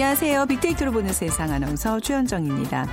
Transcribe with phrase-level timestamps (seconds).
[0.00, 0.46] 안녕하세요.
[0.46, 2.86] 빅데이터로 보는 세상 아나운서 최현정입니다.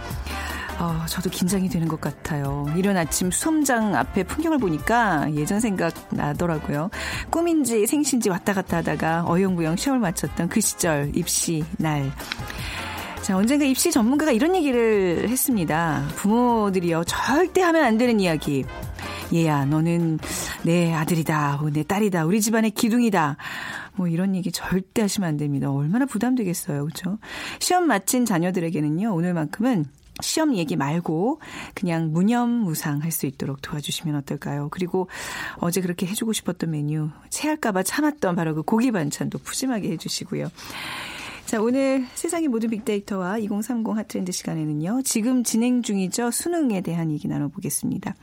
[0.78, 2.66] 어, 저도 긴장이 되는 것 같아요.
[2.76, 6.90] 이른 아침 수험장 앞에 풍경을 보니까 예전 생각 나더라고요.
[7.30, 12.12] 꿈인지 생신지 왔다 갔다 하다가 어영부영 시험을 마쳤던 그 시절 입시 날.
[13.22, 16.04] 자, 언젠가 입시 전문가가 이런 얘기를 했습니다.
[16.18, 18.66] 부모들이요, 절대 하면 안 되는 이야기.
[19.34, 20.20] 얘야, 너는
[20.64, 23.38] 내 아들이다, 내 딸이다, 우리 집안의 기둥이다.
[23.98, 25.72] 뭐 이런 얘기 절대 하시면 안 됩니다.
[25.72, 26.84] 얼마나 부담되겠어요.
[26.86, 27.18] 그렇죠?
[27.60, 29.14] 시험 마친 자녀들에게는요.
[29.14, 29.86] 오늘만큼은
[30.22, 31.40] 시험 얘기 말고
[31.76, 34.70] 그냥 무념무상 할 수 있도록 도와주시면 어떨까요?
[34.72, 35.10] 그리고
[35.58, 40.50] 어제 그렇게 해주고 싶었던 메뉴 체할까봐 참았던 바로 그 고기 반찬도 푸짐하게 해주시고요.
[41.46, 45.02] 자, 오늘 세상의 모든 빅데이터와 2030 핫트렌드 시간에는요.
[45.04, 46.30] 지금 진행 중이죠.
[46.32, 48.16] 수능에 대한 얘기 나눠보겠습니다.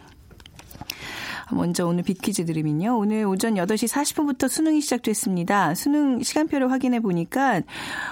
[1.55, 2.99] 먼저 오늘 빅퀴즈 드리면요.
[2.99, 5.75] 오늘 오전 8시 40분부터 수능이 시작됐습니다.
[5.75, 7.63] 수능 시간표를 확인해 보니까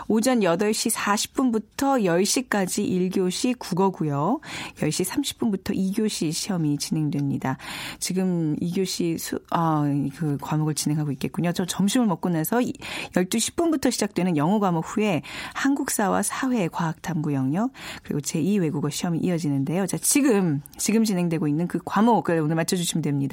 [0.08, 4.40] 오전 8시 40분부터 10시까지 1교시 국어고요.
[4.76, 7.58] 10시 30분부터 2교시 시험이 진행됩니다.
[7.98, 9.84] 지금 2교시 수, 아,
[10.16, 11.52] 그 과목을 진행하고 있겠군요.
[11.52, 15.22] 저 점심을 먹고 나서 12시 10분부터 시작되는 영어 과목 후에
[15.54, 19.86] 한국사와 사회, 과학, 탐구 영역 그리고 제2 외국어 시험이 이어지는데요.
[19.86, 23.31] 자, 지금 지금 진행되고 있는 그 과목을 오늘 맞춰 주시면 됩니다.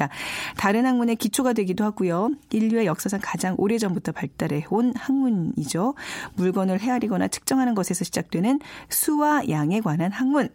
[0.58, 2.32] 다른 학문의 기초가 되기도 하고요.
[2.52, 5.96] 인류의 역사상 가장 오래전부터 발달해 온 학문이죠.
[6.36, 8.60] 물건을 헤아리거나 측정하는 것에서 시작되는
[8.90, 10.50] 수와 양에 관한 학문.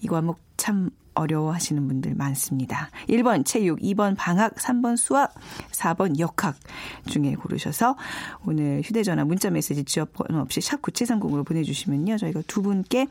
[0.00, 2.90] 이 과목 참 어려워하시는 분들 많습니다.
[3.08, 5.34] 1번 체육, 2번 방학, 3번 수학,
[5.72, 6.56] 4번 역학
[7.06, 7.96] 중에 고르셔서
[8.44, 12.18] 오늘 휴대전화 문자메시지 지역번호 없이 샵 9730으로 보내주시면요.
[12.18, 13.06] 저희가 두 분께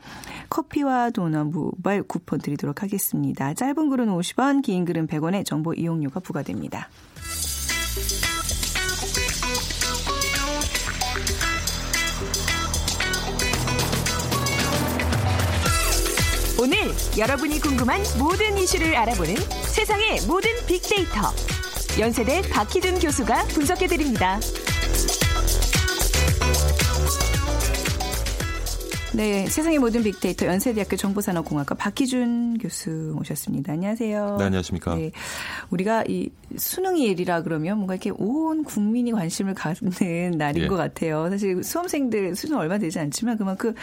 [0.50, 3.54] 커피와 도넛 모바일 쿠폰 드리도록 하겠습니다.
[3.54, 6.88] 짧은 글은 50원, 긴 글은 100원의 정보 이용료가 부과됩니다.
[16.64, 16.78] 오늘
[17.18, 19.34] 여러분이 궁금한 모든 이슈를 알아보는
[19.66, 21.20] 세상의 모든 빅데이터.
[22.00, 24.40] 연세대 박희준 교수가 분석해 드립니다.
[29.12, 33.74] 네, 세상의 모든 빅데이터 연세대학교 정보산업공학과 박희준 교수 모셨습니다.
[33.74, 34.36] 안녕하세요.
[34.38, 34.94] 네, 안녕하십니까.
[34.94, 35.12] 네,
[35.68, 40.66] 우리가 이 수능일이라 그러면 뭔가 이렇게 온 국민이 관심을 갖는 날인 예.
[40.66, 41.28] 것 같아요.
[41.28, 43.74] 사실 수험생들 수능 얼마 되지 않지만 그만큼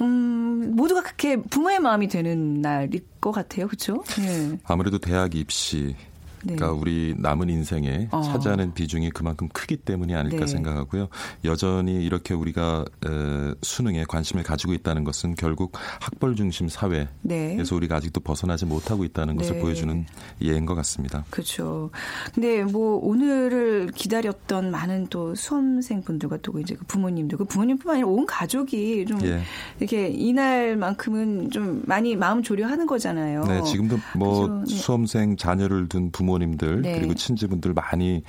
[0.00, 3.66] 음, 모두가 그렇게 부모의 마음이 되는 날일 것 같아요.
[3.66, 4.02] 그렇죠?
[4.18, 4.58] 네.
[4.64, 5.94] 아무래도 대학 입시
[6.44, 6.56] 네.
[6.56, 8.22] 그러니까 우리 남은 인생에 어.
[8.22, 10.46] 차지하는 비중이 그만큼 크기 때문이 아닐까 네.
[10.46, 11.08] 생각하고요.
[11.44, 17.56] 여전히 이렇게 우리가 에, 수능에 관심을 가지고 있다는 것은 결국 학벌 중심 사회에서 네.
[17.72, 19.60] 우리가 아직도 벗어나지 못하고 있다는 것을 네.
[19.60, 20.06] 보여주는
[20.42, 21.24] 예인 것 같습니다.
[21.30, 21.90] 그렇죠.
[22.34, 28.08] 근데 뭐 오늘을 기다렸던 많은 또 수험생 분들과 또 이제 그 부모님들, 그 부모님뿐만 아니라
[28.08, 29.40] 온 가족이 좀 예.
[29.78, 33.44] 이렇게 이날만큼은 좀 많이 마음 조려하는 거잖아요.
[33.44, 34.74] 네, 지금도 뭐 그렇죠?
[34.74, 36.98] 수험생 자녀를 둔 부모 부모님들 네.
[36.98, 38.22] 그리고 친지분들 많이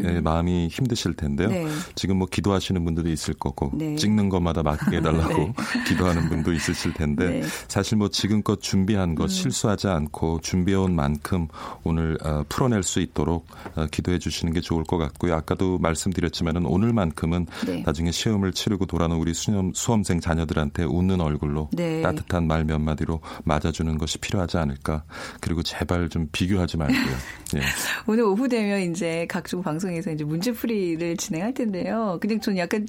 [0.00, 0.22] 음.
[0.22, 1.48] 마음이 힘드실 텐데요.
[1.48, 1.66] 네.
[1.94, 3.96] 지금 뭐 기도하시는 분들도 있을 거고 네.
[3.96, 5.54] 찍는 것마다 맡게 해달라고 네.
[5.86, 7.42] 기도하는 분도 있으실 텐데 네.
[7.66, 9.28] 사실 뭐 지금껏 준비한 것 음.
[9.28, 11.48] 실수하지 않고 준비해온 만큼
[11.82, 15.34] 오늘 어, 풀어낼 수 있도록 어, 기도해 주시는 게 좋을 것 같고요.
[15.34, 17.82] 아까도 말씀드렸지만은 오늘만큼은 네.
[17.84, 21.70] 나중에 시험을 치르고 돌아오는 우리 수험, 수험생 자녀들한테 웃는 얼굴로
[22.02, 25.02] 따뜻한 말 몇 마디로 맞아주는 것이 필요하지 않을까.
[25.40, 27.16] 그리고 제발 좀 비교하지 말고요.
[27.56, 27.60] 예.
[28.06, 32.18] 오늘 오후 되면 이제 각종 방송에서 이제 문제풀이를 진행할 텐데요.
[32.20, 32.86] 그냥 저는 약간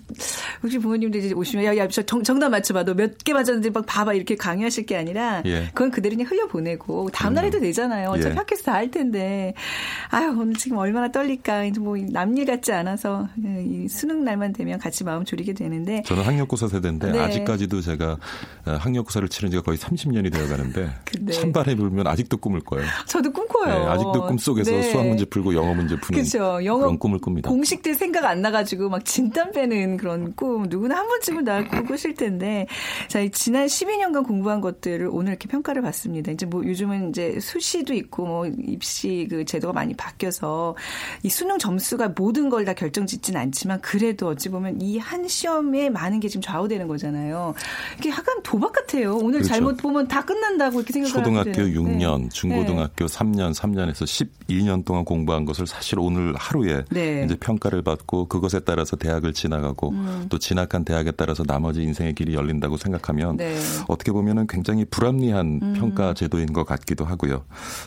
[0.61, 2.83] 혹시 부모님들 이제 오시면 야, 야, 저 정, 정답 맞춰봐.
[2.83, 4.13] 너 몇 개 맞았는지 막 봐봐.
[4.13, 5.67] 이렇게 강요하실 게 아니라 예.
[5.73, 8.09] 그건 그대로 그냥 흘려보내고 다음 날 해도 되잖아요.
[8.09, 8.37] 어차피 예.
[8.37, 9.53] 학교에서 다할 텐데.
[10.09, 11.65] 아유, 오늘 지금 얼마나 떨릴까.
[11.65, 16.03] 이제 뭐 남일 같지 않아서 이 수능 날만 되면 같이 마음 졸이게 되는데.
[16.05, 17.19] 저는 학력고사 세대인데 네.
[17.19, 18.17] 아직까지도 제가
[18.65, 20.89] 어, 학력고사를 치른 지가 거의 30년이 되어 가는데
[21.31, 22.83] 찬바람이 불면 아직도 꿈을 꿔요.
[23.05, 23.79] 저도 꿈꿔 싶어요.
[23.79, 24.81] 네, 아직도 꿈속에서 네.
[24.83, 26.63] 수학 문제 풀고 영어 문제 푸는 그쵸.
[26.63, 27.49] 영어 그런 꿈을 꿉니다.
[27.49, 32.67] 공식들 생각 안 나가지고 막 진땀 빼는 그런 꿈 누구나 한 번쯤은 다 꾸실 텐데
[33.07, 36.31] 자 지난 12년간 공부한 것들을 오늘 이렇게 평가를 받습니다.
[36.31, 40.75] 이제 뭐 요즘은 이제 수시도 있고 뭐 입시 그 제도가 많이 바뀌어서
[41.23, 46.19] 이 수능 점수가 모든 걸 다 결정짓진 않지만 그래도 어찌 보면 이 한 시험에 많은
[46.19, 47.53] 게 지금 좌우되는 거잖아요.
[47.97, 49.15] 이게 약간 도박 같아요.
[49.15, 49.47] 오늘 그렇죠.
[49.47, 52.29] 잘못 보면 다 끝난다고 이렇게 생각하는 초등학교 6년, 네.
[52.33, 53.17] 중고등학교 네.
[53.17, 57.23] 3년, 3년에서 12년 동안 공부한 것을 사실 오늘 하루에 네.
[57.25, 60.25] 이제 평가를 받고 그것에 따라서 대학을 지나가고 음.
[60.29, 63.55] 또 진학한 대학에 따라서 나머지 인생의 길이 열린다고 생각하면 네.
[63.87, 65.73] 어떻게 보면은 굉장히 불합리한 음.
[65.73, 67.43] 평가 제도인 것 같기도 하고요.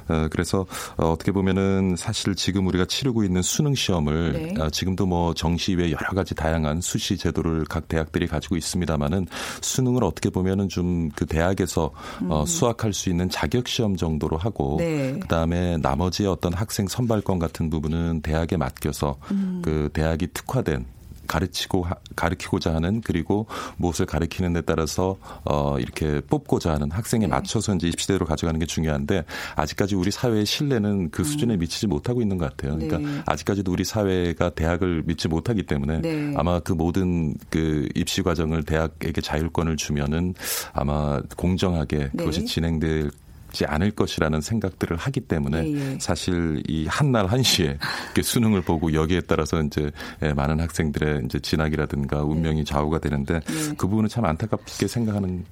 [0.08, 0.66] 어, 그래서
[0.96, 4.60] 어, 어떻게 보면은 사실 지금 우리가 치르고 있는 수능 시험을 네.
[4.60, 9.26] 어, 지금도 뭐 정시 외 여러 가지 다양한 수시 제도를 각 대학들이 가지고 있습니다만은
[9.60, 11.90] 수능을 어떻게 보면은 좀 그 대학에서
[12.28, 12.46] 어, 음.
[12.46, 15.18] 수학할 수 있는 자격 시험 정도로 하고 네.
[15.52, 19.60] 그다음에 나머지 어떤 학생 선발권 같은 부분은 대학에 맡겨서 음.
[19.62, 20.86] 그 대학이 특화된
[21.28, 23.46] 가르치고 가르치고자 하는 그리고
[23.76, 27.28] 무엇을 가르치는 데 따라서 어 이렇게 뽑고자 하는 학생에 네.
[27.28, 31.24] 맞춰서 이제 입시대로 가져가는 게 중요한데 아직까지 우리 사회의 신뢰는 그 음.
[31.24, 32.76] 수준에 미치지 못하고 있는 것 같아요.
[32.76, 33.22] 그러니까 네.
[33.26, 36.34] 아직까지도 우리 사회가 대학을 믿지 못하기 때문에 네.
[36.36, 40.34] 아마 그 모든 그 입시 과정을 대학에게 자율권을 주면은
[40.72, 42.10] 아마 공정하게 네.
[42.14, 43.10] 그것이 진행될
[43.52, 45.98] 지 않을 것이라는 생각들을 하기 때문에 예, 예.
[46.00, 47.78] 사실 이 한날 한시에
[48.20, 49.90] 수능을 보고 여기에 따라서 이제
[50.22, 52.64] 예, 많은 학생들의 이제 진학이라든가 운명이 네.
[52.64, 53.74] 좌우가 되는데 네.
[53.76, 55.44] 그 부분은 참 안타깝게 생각하는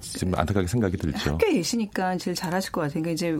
[0.00, 1.32] 지금 안타깝게 생각이 들죠.
[1.32, 3.02] 학교에 계시니까 제일 잘하실 것 같아요.
[3.02, 3.36] 그러니까 이제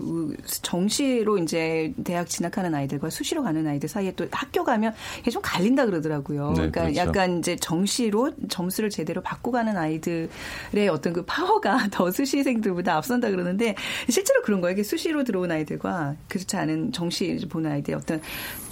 [0.63, 5.87] 정시로 이제 대학 진학하는 아이들과 수시로 가는 아이들 사이에 또 학교 가면 이게 좀 갈린다
[5.87, 6.49] 그러더라고요.
[6.51, 6.99] 네, 그러니까 그렇죠.
[6.99, 13.75] 약간 이제 정시로 점수를 제대로 받고 가는 아이들의 어떤 그 파워가 더 수시생들보다 앞선다 그러는데
[14.09, 14.73] 실제로 그런 거예요.
[14.73, 18.21] 이게 수시로 들어온 아이들과 그렇지 않은 정시 보는 아이들의 어떤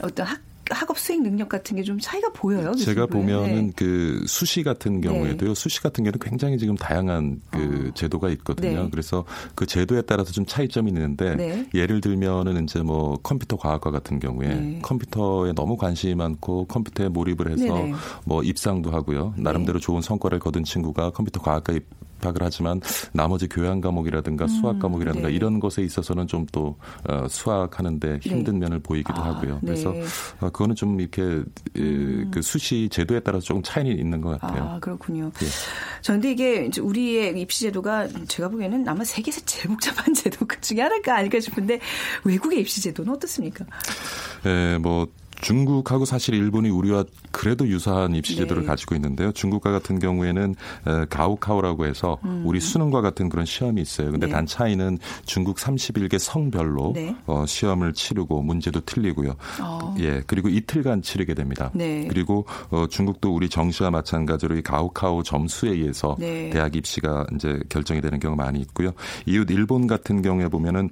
[0.02, 2.74] 어떤 학 학업 수행 능력 같은 게 좀 차이가 보여요.
[2.74, 3.72] 제가 보면은 네.
[3.76, 5.50] 그 수시 같은 경우에도요.
[5.50, 5.54] 네.
[5.54, 7.94] 수시 같은 경우는 굉장히 지금 다양한 그 어.
[7.94, 8.82] 제도가 있거든요.
[8.84, 8.88] 네.
[8.90, 9.24] 그래서
[9.54, 11.68] 그 제도에 따라서 좀 차이점이 있는데 네.
[11.74, 14.78] 예를 들면은 이제 뭐 컴퓨터 과학과 같은 경우에 네.
[14.82, 17.86] 컴퓨터에 너무 관심이 많고 컴퓨터에 몰입을 해서.
[18.24, 19.34] 뭐 입상도 하고요.
[19.36, 19.84] 나름대로 네.
[19.84, 21.72] 좋은 성과를 거둔 친구가 컴퓨터 과학과
[22.16, 22.80] 입학을 하지만
[23.12, 25.34] 나머지 교양 과목이라든가 음, 수학 과목이라든가 네.
[25.34, 26.76] 이런 것에 있어서는 좀또
[27.08, 28.60] 어, 수학하는데 힘든 네.
[28.60, 29.60] 면을 보이기도 아, 하고요.
[29.60, 30.02] 그래서 네.
[30.40, 31.22] 어, 그거는 좀 이렇게
[31.76, 32.30] 음.
[32.32, 34.64] 그 수시 제도에 따라서 조금 차이는 있는 것 같아요.
[34.64, 35.30] 아 그렇군요.
[35.42, 35.46] 예.
[36.04, 41.16] 그런데 이게 우리의 입시 제도가 제가 보기에는 아마 세계에서 제일 복잡한 제도 그 중에 하나가
[41.16, 41.80] 아닐까 싶은데
[42.24, 43.64] 외국의 입시 제도는 어떻습니까?
[44.46, 45.08] 예, 뭐
[45.46, 48.68] 중국하고 사실 일본이 우리와 그래도 유사한 입시 제도를 네.
[48.68, 49.30] 가지고 있는데요.
[49.30, 50.56] 중국과 같은 경우에는
[51.08, 52.42] 가오카오라고 해서 음.
[52.44, 54.10] 우리 수능과 같은 그런 시험이 있어요.
[54.10, 54.32] 근데 네.
[54.32, 57.14] 단 차이는 중국 31개 성별로 네.
[57.26, 59.36] 어, 시험을 치르고 문제도 틀리고요.
[59.62, 59.94] 어.
[60.00, 61.70] 예, 그리고 이틀간 치르게 됩니다.
[61.74, 62.08] 네.
[62.08, 66.50] 그리고 어, 중국도 우리 정시와 마찬가지로 이 가오카오 점수에 의해서 네.
[66.50, 68.90] 대학 입시가 이제 결정이 되는 경우가 많이 있고요.
[69.26, 70.90] 이웃 일본 같은 경우에 보면은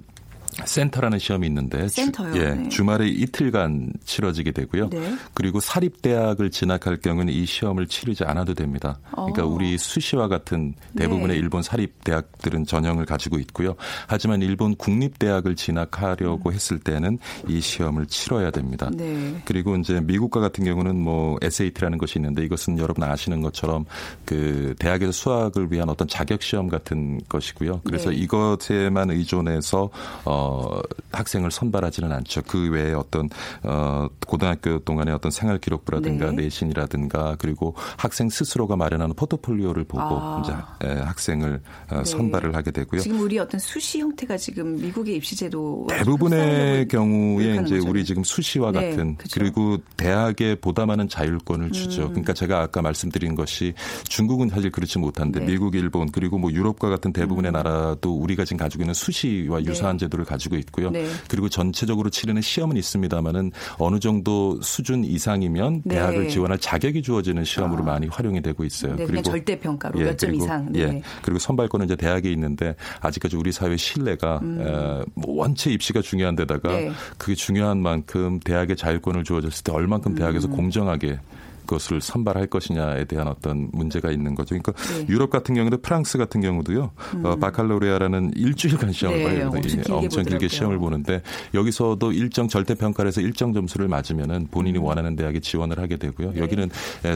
[0.63, 2.33] 센터라는 시험이 있는데 센터요.
[2.33, 2.69] 주, 예, 네.
[2.69, 4.89] 주말에 이틀간 치러지게 되고요.
[4.89, 5.15] 네.
[5.33, 8.99] 그리고 사립 대학을 진학할 경우는 이 시험을 치르지 않아도 됩니다.
[9.11, 9.47] 그러니까 어.
[9.47, 11.41] 우리 수시와 같은 대부분의 네.
[11.41, 13.75] 일본 사립 대학들은 전형을 가지고 있고요.
[14.07, 16.53] 하지만 일본 국립 대학을 진학하려고 음.
[16.53, 18.89] 했을 때는 이 시험을 치러야 됩니다.
[18.93, 19.41] 네.
[19.45, 23.85] 그리고 이제 미국과 같은 경우는 뭐 SAT라는 것이 있는데 이것은 여러분 아시는 것처럼
[24.25, 27.81] 그 대학에서 수학을 위한 어떤 자격 시험 같은 것이고요.
[27.83, 28.17] 그래서 네.
[28.17, 29.89] 이것에만 의존해서
[30.23, 30.81] 어 어,
[31.13, 32.41] 학생을 선발하지는 않죠.
[32.45, 33.29] 그 외에 어떤
[33.63, 36.43] 어, 고등학교 동안의 어떤 생활 기록부라든가 네.
[36.43, 40.41] 내신이라든가 그리고 학생 스스로가 마련하는 포트폴리오를 보고 아.
[40.43, 40.53] 이제
[40.87, 42.03] 에, 학생을 어, 네.
[42.03, 42.99] 선발을 하게 되고요.
[42.99, 48.73] 지금 우리 어떤 수시 형태가 지금 미국의 입시 제도 대부분의 경우에 이제 우리 지금 수시와
[48.73, 48.89] 네.
[48.89, 49.39] 같은 그렇죠.
[49.39, 52.03] 그리고 대학에 보다 많은 자율권을 주죠.
[52.03, 52.09] 음.
[52.09, 53.73] 그러니까 제가 아까 말씀드린 것이
[54.09, 55.45] 중국은 사실 그렇지 못한데 네.
[55.45, 57.53] 미국, 일본 그리고 뭐 유럽과 같은 대부분의 음.
[57.53, 59.65] 나라도 우리가 지금 가지고 있는 수시와 네.
[59.65, 60.89] 유사한 제도를 가지고 있고요.
[60.91, 61.05] 네.
[61.27, 65.95] 그리고 전체적으로 치르는 시험은 있습니다만은 어느 정도 수준 이상이면 네.
[65.95, 67.85] 대학을 지원할 자격이 주어지는 시험으로 아.
[67.85, 68.95] 많이 활용이 되고 있어요.
[68.95, 70.71] 네, 그리고 절대 평가로 예, 몇점 이상.
[70.71, 70.79] 네.
[70.79, 74.61] 예, 그리고 선발권은 이제 대학에 있는데 아직까지 우리 사회 신뢰가 음.
[74.61, 76.91] 에, 뭐 원체 입시가 중요한 데다가 네.
[77.17, 80.15] 그게 중요한 만큼 대학의 자율권을 주어졌을 때 얼만큼 음.
[80.15, 81.19] 대학에서 공정하게
[81.65, 84.57] 것을 선발할 것이냐에 대한 어떤 문제가 있는 거죠.
[84.57, 85.05] 그러니까 네.
[85.09, 86.91] 유럽 같은 경우도 프랑스 같은 경우도요.
[87.15, 87.25] 음.
[87.25, 89.47] 어, 바칼로레아라는 일주일간 시험을 네, 봐요.
[89.47, 91.21] 엄청, 길게, 엄청 길게 시험을 보는데
[91.53, 94.83] 여기서도 일정 절대 평가를 해서 일정 점수를 맞으면은 본인이 음.
[94.83, 96.33] 원하는 대학에 지원을 하게 되고요.
[96.33, 96.39] 네.
[96.39, 96.69] 여기는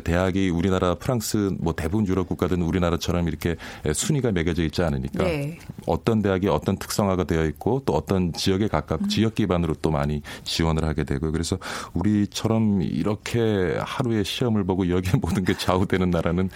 [0.04, 3.56] 대학이 우리나라, 프랑스 뭐 대부분 유럽 국가들은 우리나라처럼 이렇게
[3.94, 5.60] 순위가 매겨져 있지 않으니까 네.
[5.86, 9.08] 어떤 대학이 어떤 특성화가 되어 있고 또 어떤 지역에 각각 음.
[9.08, 11.32] 지역 기반으로 또 많이 지원을 하게 되고요.
[11.32, 11.58] 그래서
[11.94, 16.50] 우리처럼 이렇게 하루에 시 험을 보고 여기에 모든 게 좌우되는 나라는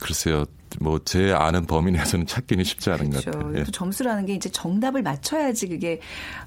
[0.00, 0.44] 글쎄요.
[0.80, 3.30] 뭐 제 아는 범위 내에서는 찾기는 쉽지 않은 그렇죠.
[3.30, 3.64] 것 같아요.
[3.64, 6.00] 또 점수라는 게 이제 정답을 맞춰야지 그게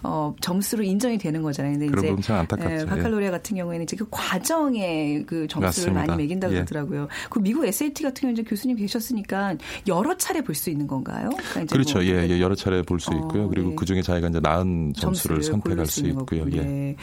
[0.03, 1.79] 어 점수로 인정이 되는 거잖아요.
[1.79, 2.71] 근데 그런 이제 안타깝죠.
[2.73, 6.05] 예, 바칼로레아 같은 경우에는 이제 그 과정에 그 점수를 맞습니다.
[6.15, 6.57] 많이 매긴다고 예.
[6.57, 7.07] 그러더라고요.
[7.29, 9.55] 그 미국 SAT 같은 경우는 이제 교수님 계셨으니까
[9.88, 11.29] 여러 차례 볼 수 있는 건가요?
[11.51, 11.99] 그러니까 그렇죠.
[11.99, 13.45] 뭐, 예, 예, 여러 차례 볼수 어, 있고요.
[13.45, 13.75] 어, 그리고 네.
[13.75, 16.45] 그 중에 자기가 이제 나은 점수를, 점수를 선택할 수, 수 있고요.
[16.51, 16.61] 예.
[16.61, 16.95] 네.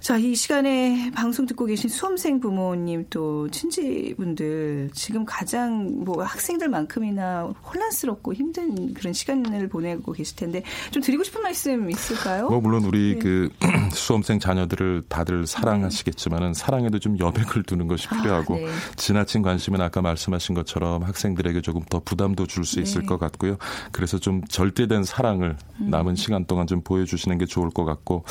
[0.00, 7.52] 자, 이 시간에 방송 듣고 계신 수험생 부모님 또 친지분들 지금 가장 뭐 학생 들만큼이나
[7.64, 12.48] 혼란스럽고 힘든 그런 시간을 보내고 계실 텐데 좀 드리고 싶은 말씀 있을까요?
[12.48, 13.18] 뭐 물론 우리 네.
[13.18, 13.48] 그
[13.92, 18.66] 수험생 자녀들을 다들 사랑하시겠지만은 사랑에도 좀 여백을 두는 것이 아, 필요하고 아, 네.
[18.96, 22.82] 지나친 관심은 아까 말씀하신 것처럼 학생들에게 조금 더 부담도 줄수 네.
[22.82, 23.06] 있을 네.
[23.06, 23.56] 것 같고요.
[23.90, 25.90] 그래서 좀 절대된 사랑을 음.
[25.90, 28.24] 남은 시간 동안 좀 보여주시는 게 좋을 것 같고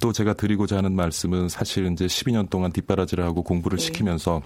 [0.00, 3.84] 또 제가 드리고자 하는 말씀 말씀은 사실 이제 12년 동안 뒷바라지를 하고 공부를 네.
[3.84, 4.42] 시키면서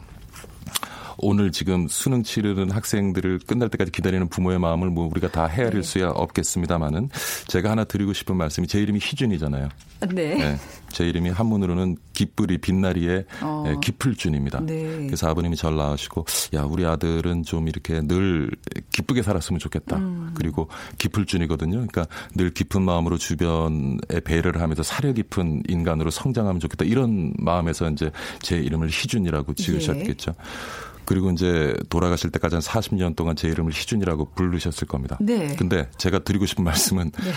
[1.18, 5.82] 오늘 지금 수능 치르는 학생들을 끝날 때까지 기다리는 부모의 마음을 뭐 우리가 다 헤아릴 네.
[5.82, 7.10] 수야 없겠습니다만은
[7.46, 9.68] 제가 하나 드리고 싶은 말씀이 제 이름이 희준이잖아요.
[10.12, 10.34] 네.
[10.34, 10.56] 네.
[10.90, 13.64] 제 이름이 한문으로는 기쁘리 빛나리의 어.
[13.66, 14.60] 네, 기풀준입니다.
[14.60, 15.06] 네.
[15.06, 18.50] 그래서 아버님이 절 낳으시고 야 우리 아들은 좀 이렇게 늘
[18.90, 19.96] 기쁘게 살았으면 좋겠다.
[19.96, 20.32] 음.
[20.34, 20.68] 그리고
[20.98, 21.72] 기풀준이거든요.
[21.72, 26.84] 그러니까 늘 깊은 마음으로 주변에 배려를 하면서 사려 깊은 인간으로 성장하면 좋겠다.
[26.84, 30.32] 이런 마음에서 이제 제 이름을 희준이라고 지으셨겠죠.
[30.32, 30.93] 예.
[31.04, 35.18] 그리고 이제 돌아가실 때까지 한 40년 동안 제 이름을 희준이라고 부르셨을 겁니다.
[35.20, 35.54] 네.
[35.56, 37.32] 근데 제가 드리고 싶은 말씀은 네.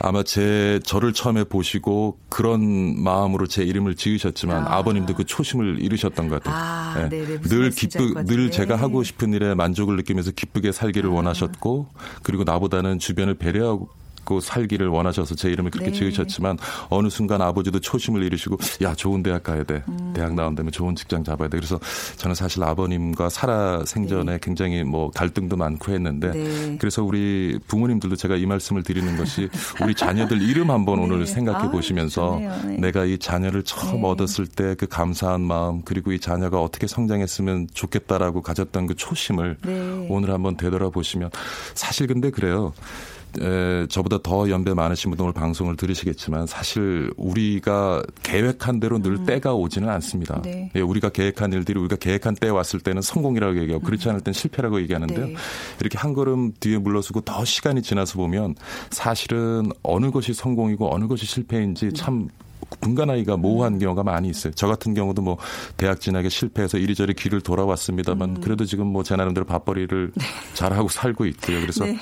[0.00, 4.82] 아마 제 저를 처음에 보시고 그런 마음으로 제 이름을 지으셨지만 아.
[4.82, 6.54] 버님도그 초심을 잃으셨던 것 같아요.
[6.56, 7.40] 아, 네.
[7.40, 11.14] 늘 기쁘 늘 제가 하고 싶은 일에 만족을 느끼면서 기쁘게 살기를 아.
[11.14, 11.88] 원하셨고
[12.22, 13.88] 그리고 나보다는 주변을 배려하고
[14.28, 15.98] 갖고 살기를 원하셔서 제 이름을 그렇게 네.
[15.98, 16.58] 지으셨지만
[16.90, 19.82] 어느 순간 아버지도 초심을 잃으시고 야 좋은 대학 가야 돼.
[19.88, 20.12] 음.
[20.14, 21.56] 대학 나온다면 좋은 직장 잡아야 돼.
[21.56, 21.80] 그래서
[22.16, 24.38] 저는 사실 아버님과 살아 생전에 네.
[24.42, 26.76] 굉장히 뭐 갈등도 많고 했는데 네.
[26.78, 29.48] 그래서 우리 부모님들도 제가 이 말씀을 드리는 것이
[29.82, 31.26] 우리 자녀들 이름 한번 오늘 네.
[31.26, 32.76] 생각해 아, 보시면서 네.
[32.78, 34.08] 내가 이 자녀를 처음 네.
[34.08, 39.56] 얻었을 때 그 감사한 마음 그리고 이 자녀가 어떻게 성장했으면 좋겠다라고 가졌던 그 초심을
[40.08, 41.30] 오늘 한번 되돌아보시면
[41.74, 42.74] 사실 근데 그래요.
[43.40, 49.26] 에, 저보다 더 연배 많으신 분들 오늘 방송을 들으시겠지만 사실 우리가 계획한 대로 늘 음.
[49.26, 50.40] 때가 오지는 않습니다.
[50.42, 50.70] 네.
[50.74, 54.10] 예, 우리가 계획한 일들이 우리가 계획한 때에 왔을 때는 성공이라고 얘기하고 그렇지 음.
[54.10, 55.26] 않을 땐 실패라고 얘기하는데요.
[55.26, 55.34] 네.
[55.80, 58.54] 이렇게 한 걸음 뒤에 물러서고 더 시간이 지나서 보면
[58.90, 62.28] 사실은 어느 것이 성공이고 어느 것이 실패인지 참
[62.80, 64.52] 분간하기가 모호한 경우가 많이 있어요.
[64.54, 65.36] 저 같은 경우도 뭐
[65.76, 68.40] 대학 진학에 실패해서 이리저리 길을 돌아왔습니다만 음.
[68.40, 70.24] 그래도 지금 뭐 제 나름대로 밥벌이를 네.
[70.54, 71.60] 잘하고 살고 있고요.
[71.60, 71.96] 그래서 네.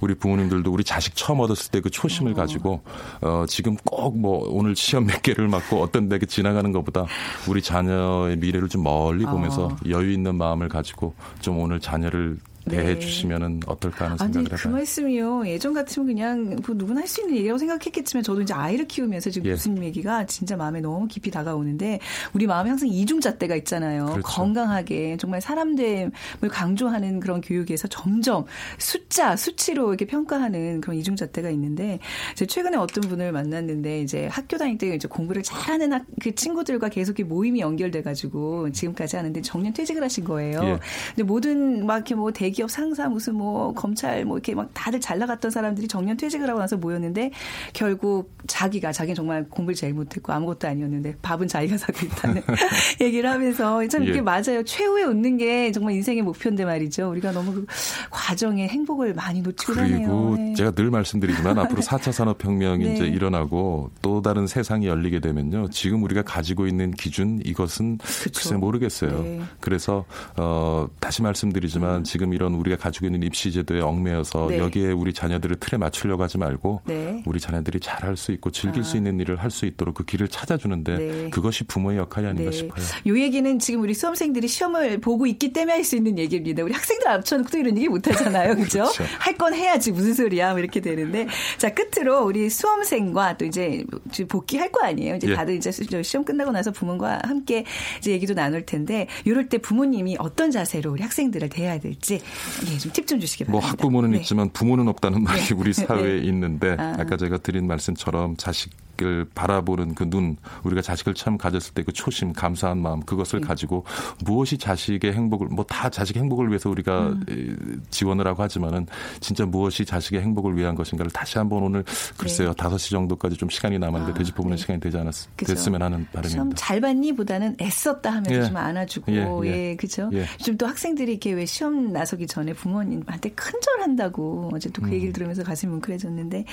[0.00, 2.34] 우리 부모님들도 우리 자식 처음 얻었을 때 그 초심을 어.
[2.36, 2.82] 가지고
[3.20, 7.06] 어 지금 꼭 뭐 오늘 시험 몇 개를 맞고 어떤 데게 지나가는 것보다
[7.48, 9.76] 우리 자녀의 미래를 좀 멀리 보면서 어.
[9.88, 12.38] 여유 있는 마음을 가지고 좀 오늘 자녀를
[12.68, 12.98] 대해 네.
[12.98, 14.58] 주시면은 어떨까 하는 생각을 해봐요.
[14.58, 15.46] 그 말씀이요.
[15.48, 19.48] 예전 같으면 그냥 뭐 누구나 할 수 있는 얘기라고 생각했겠지만 저도 이제 아이를 키우면서 지금
[19.48, 19.52] 예.
[19.52, 22.00] 무슨 얘기가 진짜 마음에 너무 깊이 다가오는데
[22.32, 24.06] 우리 마음에 항상 이중잣대가 있잖아요.
[24.06, 24.22] 그렇죠.
[24.22, 26.10] 건강하게 정말 사람됨을
[26.50, 28.46] 강조하는 그런 교육에서 점점
[28.78, 31.98] 숫자, 수치로 이렇게 평가하는 그런 이중잣대가 있는데
[32.34, 36.88] 제가 최근에 어떤 분을 만났는데 이제 학교 다닐 때 이제 공부를 잘하는 학, 그 친구들과
[36.88, 40.60] 계속 모임이 연결돼 가지고 지금까지 하는데 정년 퇴직을 하신 거예요.
[40.62, 40.78] 예.
[41.08, 45.00] 근데 모든 막 이렇게 뭐 대기 대기업 상사 무슨 뭐 검찰 뭐 이렇게 막 다들
[45.00, 47.30] 잘 나갔던 사람들이 정년 퇴직을 하고 나서 모였는데
[47.72, 52.42] 결국 자기가 자기는 정말 공부를 제일 못했고 아무것도 아니었는데 밥은 자기가 사고 있다는
[53.00, 54.20] 얘기를 하면서 참 이게 예.
[54.20, 54.62] 맞아요.
[54.64, 57.10] 최후에 웃는 게 정말 인생의 목표인데 말이죠.
[57.10, 57.66] 우리가 너무 그
[58.10, 60.36] 과정의 행복을 많이 놓치고 그리고.
[60.36, 60.52] 네.
[60.54, 62.94] 제가 늘 말씀드리지만 앞으로 4차 산업혁명이 네.
[62.94, 65.70] 이제 일어나고 또 다른 세상이 열리게 되면요.
[65.70, 68.30] 지금 우리가 가지고 있는 기준 이것은 그쵸.
[68.34, 69.22] 글쎄 모르겠어요.
[69.22, 69.40] 네.
[69.60, 70.04] 그래서
[70.36, 72.04] 어 다시 말씀드리지만 음.
[72.04, 74.58] 지금 이런 이런 우리가 가지고 있는 입시 제도에 얽매여서 네.
[74.58, 77.22] 여기에 우리 자녀들을 틀에 맞추려고 하지 말고 네.
[77.24, 78.84] 우리 자녀들이 잘할 수 있고 즐길 아.
[78.84, 81.30] 수 있는 일을 할 수 있도록 그 길을 찾아주는데 네.
[81.30, 82.56] 그것이 부모의 역할이 아닌가 네.
[82.56, 82.82] 싶어요.
[83.04, 86.62] 이 얘기는 지금 우리 수험생들이 시험을 보고 있기 때문에 할 수 있는 얘기입니다.
[86.64, 88.54] 우리 학생들 앞쳐놓고 또 이런 얘기 못 하잖아요.
[88.56, 88.84] 그죠?
[88.84, 89.04] 그렇죠.
[89.18, 90.52] 할 건 해야지 무슨 소리야.
[90.52, 91.26] 뭐 이렇게 되는데
[91.58, 93.84] 자 끝으로 우리 수험생과 또 이제
[94.28, 95.16] 복귀할 거 아니에요.
[95.16, 95.34] 이제 예.
[95.34, 95.70] 다들 이제
[96.02, 97.64] 시험 끝나고 나서 부모님과 함께
[97.98, 102.20] 이제 얘기도 나눌 텐데 이럴 때 부모님이 어떤 자세로 우리 학생들을 대해야 될지
[102.68, 103.82] 예, 좀 팁 좀 주시기 뭐 바랍니다.
[103.82, 104.18] 뭐 학부모는 네.
[104.18, 105.54] 있지만 부모는 없다는 말이 네.
[105.54, 106.26] 우리 사회에 네.
[106.28, 106.96] 있는데 아.
[106.98, 108.70] 아까 제가 드린 말씀처럼 자식
[109.02, 113.46] 자식을 바라보는 그 눈, 우리가 자식을 처음 가졌을 때 그 초심, 감사한 마음, 그것을 네.
[113.46, 113.84] 가지고
[114.24, 117.82] 무엇이 자식의 행복을, 뭐 다 자식의 행복을 위해서 우리가 음.
[117.90, 118.86] 지원을 하고 하지만은
[119.20, 121.84] 진짜 무엇이 자식의 행복을 위한 것인가를 다시 한번 오늘
[122.16, 122.54] 글쎄요, 네.
[122.54, 124.60] 5시 정도까지 좀 시간이 남았는데 아, 되짚어보는 네.
[124.60, 125.54] 시간이 되지 않았, 그쵸.
[125.54, 126.56] 됐으면 하는 바람입니다.
[126.56, 127.12] 잘 봤니?
[127.14, 128.44] 보다는 애썼다 하면서 예.
[128.44, 129.70] 좀 안아주고, 예, 예.
[129.70, 130.10] 예 그죠?
[130.12, 130.26] 예.
[130.44, 134.92] 좀또 학생들이 이렇게 왜 시험 나서기 전에 부모님한테 큰절한다고 어제 또그 음.
[134.92, 136.44] 얘기를 들으면서 가슴이 뭉클해졌는데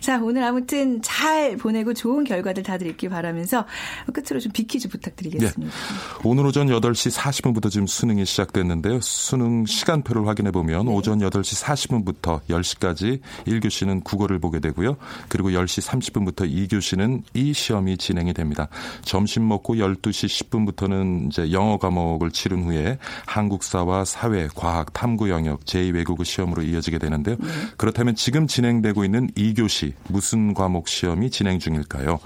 [0.00, 3.66] 자, 오늘 아무튼 잘 보내고 그리고 좋은 결과들 다들 있길 바라면서
[4.12, 5.72] 끝으로 좀 비키즈 부탁드리겠습니다.
[5.72, 6.18] 네.
[6.24, 9.00] 오늘 오전 8시 40분부터 지금 수능이 시작됐는데요.
[9.00, 10.92] 수능 시간표를 확인해 보면 네.
[10.92, 14.96] 오전 8시 40분부터 10시까지 1교시는 국어를 보게 되고요.
[15.28, 18.68] 그리고 10시 30분부터 2교시는 이 시험이 진행이 됩니다.
[19.02, 26.24] 점심 먹고 12시 10분부터는 이제 영어 과목을 치른 후에 한국사와 사회, 과학, 탐구 영역 제2외국어
[26.24, 27.36] 시험으로 이어지게 되는데요.
[27.38, 27.48] 네.
[27.76, 31.81] 그렇다면 지금 진행되고 있는 2교시 무슨 과목 시험이 진행 중입니다.
[31.82, 32.20] 아닐까요?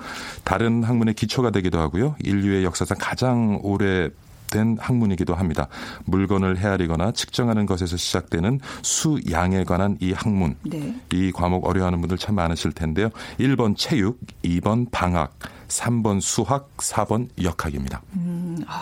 [0.45, 2.17] 다른 학문의 기초가 되기도 하고요.
[2.23, 4.11] 인류의 역사상 가장 오래
[4.51, 5.67] 된 학문이기도 합니다.
[6.05, 10.55] 물건을 헤아리거나 측정하는 것에서 시작되는 수양에 관한 이 학문.
[10.63, 10.95] 네.
[11.13, 13.11] 이 과목 어려워하는 분들 참 많으실 텐데요.
[13.41, 15.37] 1번 체육, 2번 방학,
[15.68, 18.02] 3번 수학, 4번 역학입니다.
[18.14, 18.73] 음, 어,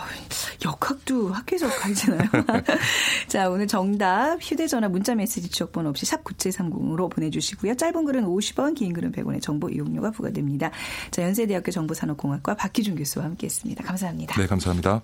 [0.64, 2.22] 역학도 학교에서 가르치나요?
[3.28, 7.76] 자, 오늘 정답 휴대전화 문자메시지 지역번호 없이 샵 9730으로 보내주시고요.
[7.76, 10.70] 짧은 글은 50원, 긴 글은 100원의 정보 이용료가 부과됩니다.
[11.10, 13.84] 자, 연세대학교 정보산업공학과 박희준 교수와 함께했습니다.
[13.84, 14.40] 감사합니다.
[14.40, 15.00] 네, 감사합니다.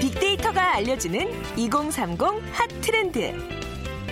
[0.00, 2.20] 빅데이터가 알려주는 2030
[2.52, 3.63] 핫 트렌드.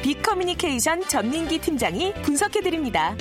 [0.03, 3.15] 빅커뮤니케이션 전민기 팀장이 분석해드립니다.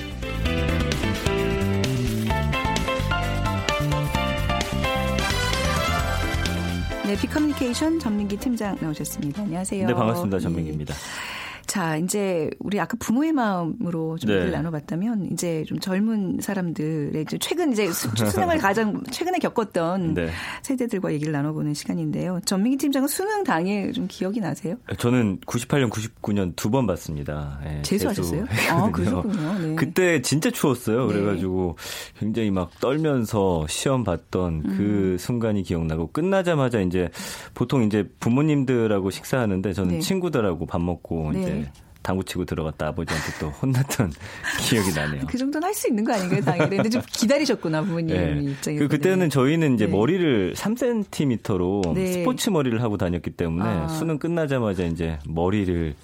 [7.06, 9.42] 네, 빅커뮤니케이션 전민기 팀장 나오셨습니다.
[9.42, 9.86] 안녕하세요.
[9.86, 10.40] 네, 반갑습니다.
[10.40, 10.92] 전민기입니다.
[10.94, 11.41] 예.
[11.72, 14.34] 자, 이제 우리 아까 부모의 마음으로 좀 네.
[14.34, 20.28] 얘기를 나눠봤다면 이제 좀 젊은 사람들의 최근 이제 수능을 가장 최근에 겪었던 네.
[20.60, 22.40] 세대들과 얘기를 나눠보는 시간인데요.
[22.44, 24.76] 전민기 팀장은 수능 당일 좀 기억이 나세요?
[24.98, 27.58] 저는 98년, 99년 두 번 봤습니다.
[27.64, 28.44] 네, 재수하셨어요?
[28.70, 29.58] 아, 그러군요.
[29.58, 29.74] 네.
[29.74, 31.06] 그때 진짜 추웠어요.
[31.06, 31.14] 네.
[31.14, 31.78] 그래가지고
[32.18, 35.16] 굉장히 막 떨면서 시험 봤던 그 음.
[35.18, 37.08] 순간이 기억나고 끝나자마자 이제
[37.54, 40.00] 보통 이제 부모님들하고 식사하는데 저는 네.
[40.00, 41.72] 친구들하고 밥 먹고 이제 네.
[42.02, 44.12] 당구 치고 들어갔다 아버지한테 또 혼났던
[44.58, 45.22] 기억이 나네요.
[45.28, 46.76] 그 정도는 할 수 있는 거 아닌가요, 당연히.
[46.76, 48.50] 근데 좀 기다리셨구나, 부모님 네.
[48.50, 48.82] 입장에서.
[48.82, 49.92] 그, 그때는 저희는 이제 네.
[49.92, 52.12] 머리를 3cm로 네.
[52.12, 53.88] 스포츠 머리를 하고 다녔기 때문에 아.
[53.88, 55.94] 수능 끝나자마자 이제 머리를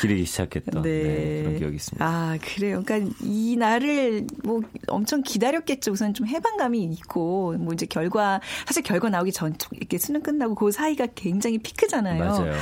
[0.00, 1.02] 기르기 시작했던 네.
[1.02, 2.04] 네, 그런 기억이 있습니다.
[2.04, 2.82] 아, 그래요.
[2.84, 5.92] 그러니까 이 날을 뭐 엄청 기다렸겠죠.
[5.92, 10.72] 우선 좀 해방감이 있고, 뭐 이제 결과, 사실 결과 나오기 전, 이렇게 수능 끝나고 그
[10.72, 12.24] 사이가 굉장히 피크잖아요.
[12.24, 12.52] 맞아요.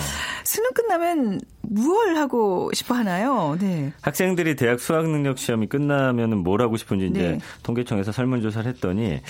[0.45, 3.57] 수능 끝나면 무얼 하고 싶어 하나요?
[3.61, 3.93] 네.
[4.03, 7.39] 학생들이 대학 수학 능력 시험이 끝나면은 뭘 하고 싶은지 이제 네.
[7.63, 9.21] 통계청에서 설문조사를 했더니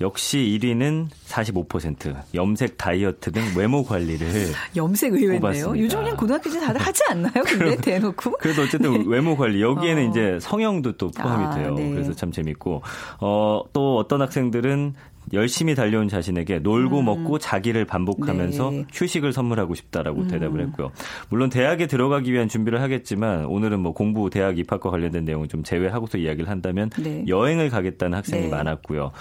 [0.00, 4.26] 역시 1위는 45% 염색 다이어트 등 외모 관리를
[4.76, 5.78] 염색 의외인데요.
[5.78, 7.32] 요즘 그냥 고등학교 때 다들 하지 않나요?
[7.44, 8.32] 근데 대놓고.
[8.38, 10.10] 그래도 어쨌든 외모 관리 여기에는 어.
[10.10, 11.74] 이제 성형도 또 포함이 아, 돼요.
[11.74, 11.90] 네.
[11.90, 12.82] 그래서 참 재밌고
[13.20, 14.94] 어, 또 어떤 학생들은
[15.32, 17.04] 열심히 달려온 자신에게 놀고 음.
[17.06, 18.84] 먹고 자기를 반복하면서 네.
[18.92, 20.28] 휴식을 선물하고 싶다라고 음.
[20.28, 20.92] 대답을 했고요.
[21.30, 26.18] 물론 대학에 들어가기 위한 준비를 하겠지만 오늘은 뭐 공부 대학 입학과 관련된 내용을 좀 제외하고서
[26.18, 27.24] 이야기를 한다면 네.
[27.26, 28.48] 여행을 가겠다는 학생이 네.
[28.48, 29.12] 많았고요.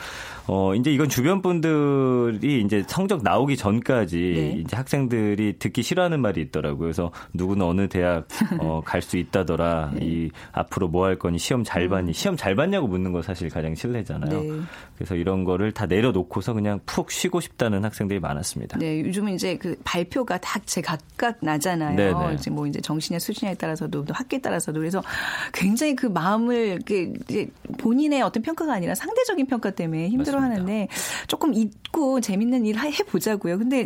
[0.48, 4.62] 어 이제 이건 주변 분들이 이제 성적 나오기 전까지 네.
[4.62, 6.80] 이제 학생들이 듣기 싫어하는 말이 있더라고요.
[6.80, 8.28] 그래서 누구는 어느 대학
[8.60, 9.92] 어, 갈 수 있다더라.
[9.94, 10.06] 네.
[10.06, 12.10] 이 앞으로 뭐 할 거니 시험 잘 봤니?
[12.10, 12.14] 음.
[12.14, 14.42] 시험 잘 봤냐고 묻는 거 사실 가장 실례잖아요.
[14.42, 14.50] 네.
[14.96, 18.78] 그래서 이런 거를 다 내려놓고서 그냥 푹 쉬고 싶다는 학생들이 많았습니다.
[18.78, 21.96] 네, 요즘은 이제 그 발표가 다 제각각 나잖아요.
[21.96, 22.28] 네네.
[22.28, 22.34] 네.
[22.36, 25.02] 이제 뭐 이제 정신의 수준에 따라서도 또 학교에 따라서도 그래서
[25.54, 30.88] 굉장히 그 마음을 그 이제 본인의 어떤 평가가 아니라 상대적인 평가 때문에 힘들어하는데
[31.28, 33.58] 조금 잊고 재밌는 일 해보자고요.
[33.58, 33.86] 근데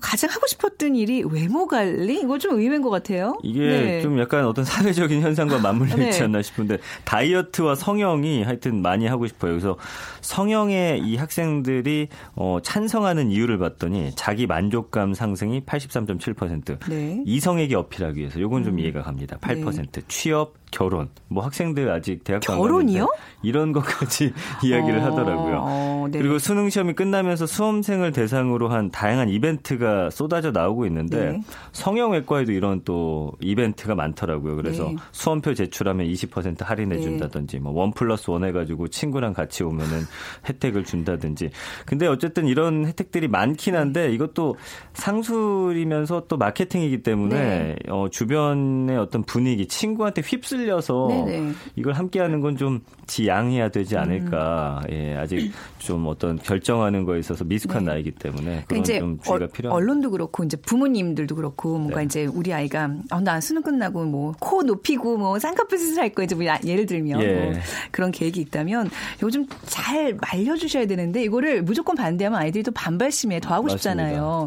[0.00, 3.38] 가장 하고 싶었던 일이 외모 관리 이거 좀 의외인 것 같아요.
[3.42, 4.00] 이게 네.
[4.02, 6.06] 좀 약간 어떤 사회적인 현상과 맞물려 네.
[6.06, 6.24] 있지 네.
[6.24, 9.52] 않나 싶은데 다이어트와 성형이 하여튼 많이 하고 싶어요.
[9.52, 9.76] 그래서
[10.20, 16.78] 성형의 이 학, 학생들이 어, 찬성하는 이유를 봤더니 자기 만족감 상승이 83.7%.
[16.88, 17.22] 네.
[17.24, 18.78] 이성에게 어필하기 위해서 요건 좀 음.
[18.80, 19.38] 이해가 갑니다.
[19.40, 19.92] 8%.
[19.92, 20.02] 네.
[20.08, 21.08] 취업, 결혼.
[21.28, 23.06] 뭐 학생들 아직 대학 결혼이요?
[23.42, 24.32] 이런 것까지
[24.64, 25.58] 이야기를 어, 하더라고요.
[25.60, 26.18] 어, 네.
[26.18, 31.42] 그리고 수능 시험이 끝나면서 수험생을 대상으로 한 다양한 이벤트가 쏟아져 나오고 있는데 네.
[31.72, 34.56] 성형외과에도 이런 또 이벤트가 많더라고요.
[34.56, 34.96] 그래서 네.
[35.12, 37.02] 수험표 제출하면 20% 할인해 네.
[37.02, 40.00] 준다든지 뭐원 플러스 원 해가지고 친구랑 같이 오면은
[40.48, 41.50] 혜택을 준다든지.
[41.84, 44.56] 근데 어쨌든 이런 혜택들이 많긴 한데 이것도
[44.94, 47.76] 상술이면서 또 마케팅이기 때문에 네.
[47.88, 51.52] 어, 주변의 어떤 분위기, 친구한테 휩쓸 려서 네네.
[51.76, 54.82] 이걸 함께하는 건 좀 지양해야 되지 않을까.
[54.88, 54.92] 음.
[54.92, 57.92] 예, 아직 좀 어떤 결정하는 거에 있어서 미숙한 네.
[57.92, 59.74] 나이기 때문에 그런 그러니까 좀 주의가 필요합니다.
[59.74, 62.04] 언론도 그렇고 이제 부모님들도 그렇고 뭔가 네.
[62.04, 66.34] 이제 우리 아이가 어, 나 수능 끝나고 뭐 코 높이고 뭐 쌍꺼풀 수할 거야 이제
[66.34, 67.34] 뭐 예를 들면 예.
[67.34, 67.52] 뭐
[67.90, 68.90] 그런 계획이 있다면
[69.22, 74.46] 요즘 잘 말려주셔야 되는데 이거를 무조건 반대하면 아이들이 또 반발심에 더 하고 싶잖아요.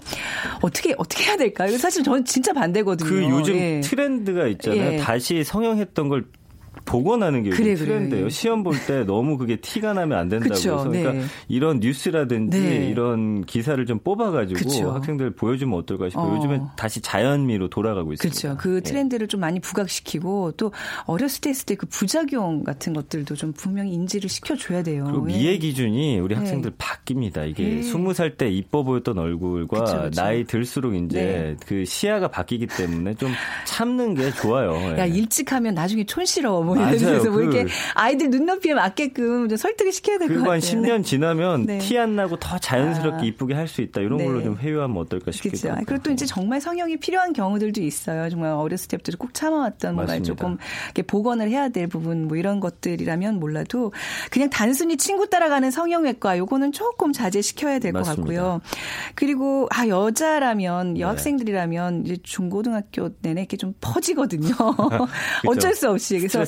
[0.61, 1.77] 어떻게 어떻게 해야 될까요?
[1.77, 3.09] 사실 저는 진짜 반대거든요.
[3.09, 3.81] 그 요즘 예.
[3.81, 4.93] 트렌드가 있잖아요.
[4.93, 4.97] 예.
[4.97, 6.25] 다시 성형했던 걸
[6.85, 8.25] 복원하는 게 그래, 트렌드예요.
[8.25, 8.29] 그래.
[8.29, 11.23] 시험 볼 때 너무 그게 티가 나면 안 된다고 그쵸, 해서 그러니까 네.
[11.47, 12.89] 이런 뉴스라든지 네.
[12.89, 14.91] 이런 기사를 좀 뽑아가지고 그쵸.
[14.91, 16.27] 학생들 보여주면 어떨까 싶어요.
[16.33, 16.35] 어.
[16.37, 18.39] 요즘엔 다시 자연미로 돌아가고 있습니다.
[18.39, 18.57] 그렇죠.
[18.61, 19.31] 그 트렌드를 네.
[19.31, 20.71] 좀 많이 부각시키고 또
[21.05, 25.03] 어렸을 때 했을 때 그 부작용 같은 것들도 좀 분명히 인지를 시켜줘야 돼요.
[25.05, 25.57] 그리고 미의 예.
[25.57, 26.39] 기준이 우리 네.
[26.39, 27.49] 학생들 바뀝니다.
[27.49, 30.21] 이게 스무 살 때 이뻐 보였던 얼굴과 그쵸, 그쵸.
[30.21, 31.55] 나이 들수록 이제 네.
[31.65, 33.31] 그 시야가 바뀌기 때문에 좀
[33.65, 34.73] 참는 게 좋아요.
[34.97, 36.63] 야 일찍 하면 나중에 촌스러워.
[36.63, 36.97] 뭐 맞아요.
[36.99, 40.43] 그래서 뭐 이렇게 그 아이들 눈높이에 맞게끔 좀 설득을 시켜야 될 것 같아요.
[40.43, 40.59] 그리고 한
[40.99, 41.77] 10년 지나면 네.
[41.79, 43.25] 티안 나고 더 자연스럽게 아.
[43.25, 43.99] 이쁘게 할 수 있다.
[44.01, 44.25] 이런 네.
[44.25, 45.69] 걸로 좀 회유하면 어떨까 싶기도 그렇죠.
[45.75, 45.85] 하고.
[45.87, 48.29] 그리고 또 이제 정말 성형이 필요한 경우들도 있어요.
[48.29, 53.39] 정말 어렸을 때부터 꼭 참아왔던 뭔가 조금 이렇게 복원을 해야 될 부분 뭐 이런 것들이라면
[53.39, 53.91] 몰라도
[54.29, 58.61] 그냥 단순히 친구 따라가는 성형외과 요거는 조금 자제시켜야 될 것 같고요.
[59.15, 60.99] 그리고 아 여자라면 네.
[60.99, 64.53] 여학생들이라면 이제 중고등학교 내내 이렇게 좀 퍼지거든요.
[65.47, 66.43] 어쩔 수 없이 그래서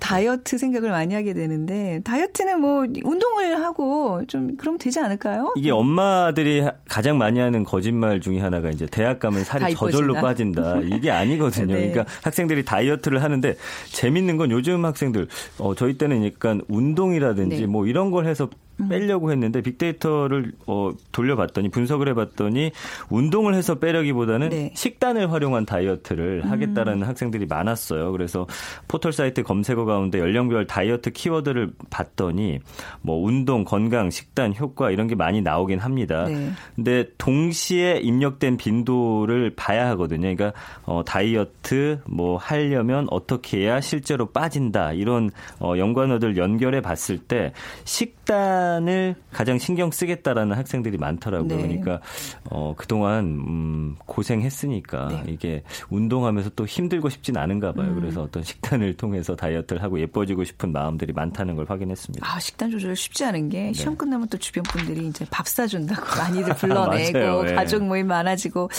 [0.00, 5.52] 다이어트 생각을 많이 하게 되는데 다이어트는 뭐 운동을 하고 좀 그럼 되지 않을까요?
[5.56, 10.80] 이게 엄마들이 가장 많이 하는 거짓말 중에 하나가 이제 대학 가면 살이 저절로 빠진다.
[10.80, 11.74] 이게 아니거든요.
[11.74, 11.90] 네.
[11.90, 13.56] 그러니까 학생들이 다이어트를 하는데
[13.92, 17.66] 재밌는 건 요즘 학생들 어 저희 때는 약간 운동이라든지 네.
[17.66, 18.61] 뭐 이런 걸 해서 음.
[18.88, 22.72] 빼려고 했는데 빅데이터를 어, 돌려봤더니 분석을 해봤더니
[23.10, 24.72] 운동을 해서 빼려기보다는 네.
[24.74, 26.50] 식단을 활용한 다이어트를 음.
[26.50, 28.12] 하겠다라는 학생들이 많았어요.
[28.12, 28.46] 그래서
[28.88, 32.60] 포털 사이트 검색어 가운데 연령별 다이어트 키워드를 봤더니
[33.02, 36.24] 뭐 운동, 건강, 식단, 효과 이런 게 많이 나오긴 합니다.
[36.24, 36.50] 네.
[36.74, 40.22] 근데 동시에 입력된 빈도를 봐야 하거든요.
[40.22, 40.52] 그러니까
[40.84, 47.52] 어, 다이어트 뭐 하려면 어떻게 해야 실제로 빠진다 이런 어, 연관어들 연결해 봤을 때
[47.84, 51.48] 식단 시간을 가장 신경 쓰겠다라는 학생들이 많더라고요.
[51.56, 51.62] 네.
[51.62, 52.00] 그러니까
[52.44, 55.32] 어, 그동안 음, 고생했으니까 네.
[55.32, 57.88] 이게 운동하면서 또 힘들고 싶진 않은가 봐요.
[57.88, 57.94] 음.
[58.00, 62.26] 그래서 어떤 식단을 통해서 다이어트를 하고 예뻐지고 싶은 마음들이 많다는 걸 확인했습니다.
[62.26, 63.72] 아, 식단 조절 쉽지 않은 게 네.
[63.72, 67.54] 시험 끝나면 또 주변 분들이 이제 밥 사준다고 많이들 불러내고 네.
[67.54, 68.70] 가족 모임 많아지고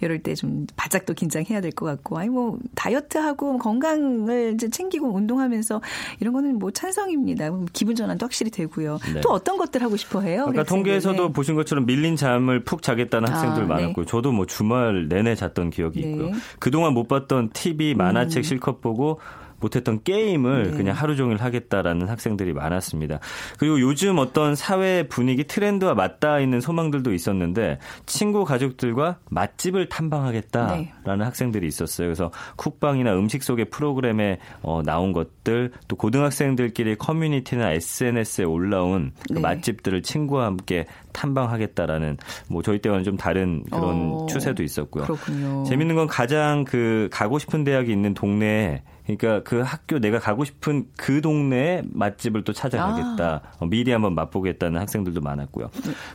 [0.00, 5.12] 이럴 때 좀 바짝 또 긴장해야 될 것 같고 아니 뭐 다이어트하고 건강을 이제 챙기고
[5.14, 5.80] 운동하면서
[6.20, 7.50] 이런 거는 뭐 찬성입니다.
[7.72, 8.98] 기분 전환도 확실히 되고요.
[9.18, 9.20] 네.
[9.22, 10.46] 또 어떤 것들 하고 싶어 해요?
[10.48, 11.32] 아까 통계에서도 네.
[11.32, 13.76] 보신 것처럼 밀린 잠을 푹 자겠다는 아, 학생들 아.
[13.76, 13.94] 네.
[14.06, 16.10] 저도 뭐 주말 내내 잤던 기억이 네.
[16.10, 16.30] 있고요.
[16.58, 18.42] 그동안 못 봤던 TV, 만화책 음.
[18.42, 19.20] 실컷 보고
[19.60, 20.76] 못했던 게임을 네.
[20.76, 23.20] 그냥 하루 종일 하겠다라는 학생들이 많았습니다.
[23.58, 31.24] 그리고 요즘 어떤 사회 분위기 트렌드와 맞닿아 있는 소망들도 있었는데 친구 가족들과 맛집을 탐방하겠다라는 네.
[31.24, 32.06] 학생들이 있었어요.
[32.06, 39.40] 그래서 쿡방이나 음식 속의 프로그램에 어, 나온 것들 또 고등학생들끼리 커뮤니티나 SNS에 올라온 그 네.
[39.40, 42.16] 맛집들을 친구와 함께 탐방하겠다라는
[42.48, 45.04] 뭐 저희 때와는 좀 다른 그런 어, 추세도 있었고요.
[45.04, 45.64] 그렇군요.
[45.64, 48.82] 재밌는 건 가장 그 가고 싶은 대학이 있는 동네에
[49.16, 53.42] 그러니까 그 학교 내가 가고 싶은 그 동네에 맛집을 또 찾아가겠다.
[53.42, 53.52] 아.
[53.58, 55.70] 어, 미리 한번 맛보겠다는 학생들도 많았고요.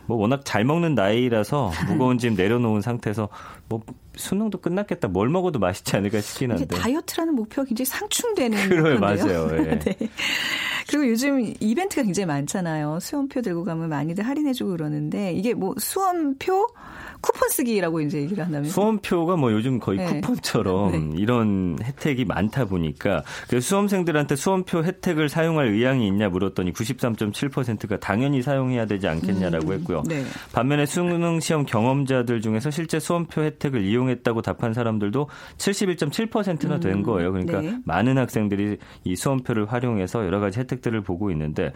[0.06, 3.28] 뭐 워낙 잘 먹는 나이라서 무거운 짐 내려놓은 상태에서
[3.68, 3.82] 뭐
[4.14, 5.08] 수능도 끝났겠다.
[5.08, 6.66] 뭘 먹어도 맛있지 않을까 싶긴 한데.
[6.66, 9.48] 다이어트라는 목표가 굉장히 상충되는 그래요, 맞아요.
[9.52, 9.78] 예.
[9.80, 9.96] 네.
[10.86, 13.00] 그리고 요즘 이벤트가 굉장히 많잖아요.
[13.00, 16.68] 수험표 들고 가면 많이들 할인해주고 그러는데 이게 뭐 수험표
[17.24, 20.20] 쿠폰 쓰기라고 이제 얘기를 한다면 수험표가 뭐 요즘 거의 네.
[20.20, 21.16] 쿠폰처럼 네.
[21.16, 28.84] 이런 혜택이 많다 보니까 그 수험생들한테 수험표 혜택을 사용할 의향이 있냐 물었더니 93.7%가 당연히 사용해야
[28.84, 29.72] 되지 않겠냐라고 음.
[29.72, 30.02] 했고요.
[30.06, 30.22] 네.
[30.52, 37.02] 반면에 수능 시험 경험자들 중에서 실제 수험표 혜택을 이용했다고 답한 사람들도 71.7%나 된 음.
[37.02, 37.32] 거예요.
[37.32, 37.78] 그러니까 네.
[37.86, 41.72] 많은 학생들이 이 수험표를 활용해서 여러 가지 혜택들을 보고 있는데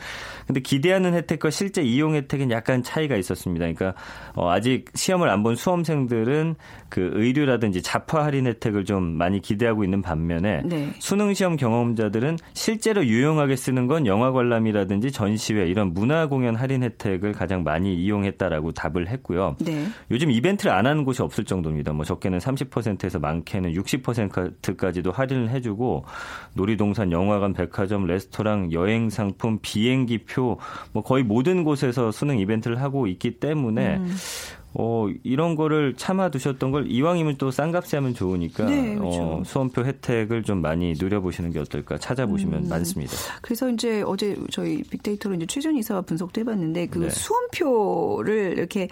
[0.47, 3.65] 근데 기대하는 혜택과 실제 이용 혜택은 약간 차이가 있었습니다.
[3.65, 3.95] 그러니까
[4.35, 6.55] 어, 아직 시험을 안본 수험생들은
[6.89, 10.91] 그 의류라든지 자파 할인 혜택을 좀 많이 기대하고 있는 반면에 네.
[10.99, 17.33] 수능 시험 경험자들은 실제로 유용하게 쓰는 건 영화 관람이라든지 전시회 이런 문화 공연 할인 혜택을
[17.33, 19.57] 가장 많이 이용했다라고 답을 했고요.
[19.61, 19.87] 네.
[20.11, 21.93] 요즘 이벤트를 안 하는 곳이 없을 정도입니다.
[21.93, 26.05] 뭐 적게는 30%에서 많게는 60%까지도 할인을 해주고
[26.55, 30.59] 놀이동산, 영화관, 백화점, 레스토랑, 여행 상품, 비행기 표,
[30.93, 34.15] 뭐 거의 모든 곳에서 수능 이벤트를 하고 있기 때문에 음.
[34.75, 39.21] 어, 이런 거를 참아두셨던 걸 이왕이면 또 싼 값에 하면 좋으니까 네, 그렇죠.
[39.23, 42.69] 어, 수험표 혜택을 좀 많이 누려보시는 게 어떨까 찾아보시면 음.
[42.69, 43.13] 많습니다.
[43.41, 47.11] 그래서 이제 어제 저희 빅데이터로 이제 최전 이사와 분석도 해봤는데 그 네.
[47.11, 48.89] 수험표를 이렇게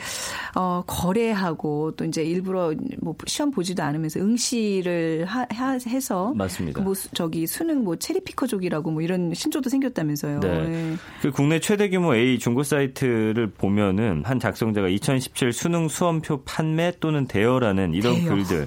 [0.56, 5.46] 어, 거래하고 또 이제 일부러 뭐 시험 보지도 않으면서 응시를 하,
[5.86, 6.80] 해서 맞습니다.
[6.80, 10.40] 그 뭐 저기 수능 뭐 체리피커족이라고 뭐 이런 신조도 생겼다면서요.
[10.40, 10.68] 네.
[10.68, 10.94] 네.
[11.20, 17.26] 그 국내 최대 규모 A 중고 사이트를 보면은 한 작성자가 2017 수능 수험표 판매 또는
[17.26, 18.30] 대여라는 이런 대여.
[18.30, 18.66] 글들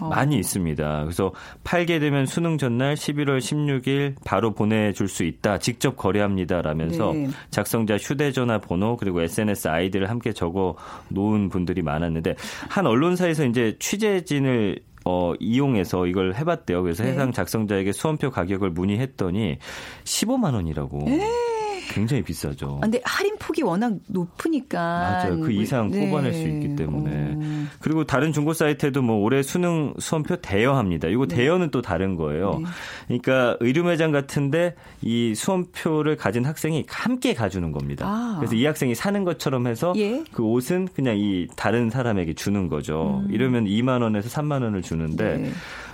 [0.00, 0.08] 어.
[0.08, 1.02] 많이 있습니다.
[1.04, 1.32] 그래서
[1.64, 5.58] 팔게 되면 수능 전날 11월 16일 바로 보내줄 수 있다.
[5.58, 7.28] 직접 거래합니다라면서 네.
[7.50, 10.76] 작성자 휴대전화 번호 그리고 SNS 아이디를 함께 적어
[11.08, 12.36] 놓은 분들이 많았는데
[12.68, 16.82] 한 언론사에서 이제 취재진을 어, 이용해서 이걸 해봤대요.
[16.82, 17.12] 그래서 네.
[17.12, 19.58] 해당 작성자에게 수험표 가격을 문의했더니
[20.04, 21.06] 15만 원이라고.
[21.08, 21.49] 에이.
[21.90, 22.76] 굉장히 비싸죠.
[22.76, 25.40] 아, 근데 할인 폭이 워낙 높으니까 맞아요.
[25.40, 26.08] 그 이상 네.
[26.08, 27.34] 뽑아낼 수 있기 때문에.
[27.34, 27.40] 오.
[27.80, 31.08] 그리고 다른 중고 사이트에도 뭐 올해 수능 수험표 대여합니다.
[31.08, 31.36] 이거 네.
[31.36, 32.60] 대여는 또 다른 거예요.
[33.08, 33.18] 네.
[33.20, 38.06] 그러니까 의류 매장 같은데 이 수험표를 가진 학생이 함께 가주는 겁니다.
[38.06, 38.36] 아.
[38.38, 40.22] 그래서 이 학생이 사는 것처럼 해서 예?
[40.32, 43.24] 그 옷은 그냥 이 다른 사람에게 주는 거죠.
[43.26, 43.32] 음.
[43.32, 45.50] 이러면 2만 원에서 3만 원을 주는데 네.